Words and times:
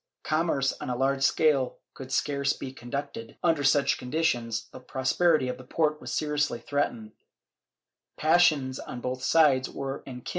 Commerce 0.23 0.73
on 0.81 0.89
a 0.89 0.95
large 0.97 1.21
scale 1.21 1.77
could 1.93 2.11
scarce 2.11 2.53
be 2.53 2.73
conducted 2.73 3.37
under 3.43 3.63
such 3.63 3.99
conditions, 3.99 4.67
the 4.71 4.79
prosperity 4.79 5.47
of 5.47 5.59
the 5.59 5.63
port 5.63 6.01
was 6.01 6.11
seriously 6.11 6.57
threatened, 6.59 7.11
passions 8.17 8.79
on 8.79 8.99
both 8.99 9.21
sides 9.21 9.69
were 9.69 9.69
enkindled' 9.69 9.69
Archive 9.69 10.03
de 10.07 10.13
Simancas, 10.17 10.27
Inq. 10.27 10.29